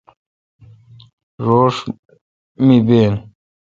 روݭ 1.45 1.75
می 2.65 2.77
بین۔ 2.87 3.13